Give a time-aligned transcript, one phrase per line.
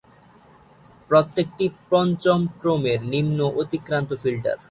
[1.09, 4.57] প্রত্যেকটি পঞ্চম ক্রমের নিম্ন-অতিক্রান্ত ফিল্টার।